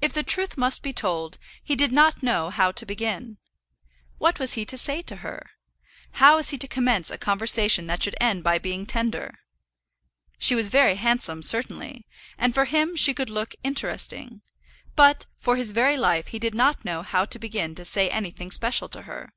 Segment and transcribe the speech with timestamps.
[0.00, 3.36] If the truth must be told, he did not know how to begin.
[4.16, 5.44] What was he to say to her?
[6.12, 9.40] How was he to commence a conversation that should end by being tender?
[10.38, 12.06] She was very handsome certainly,
[12.38, 14.40] and for him she could look interesting;
[14.96, 18.50] but for his very life he did not know how to begin to say anything
[18.50, 19.34] special to her.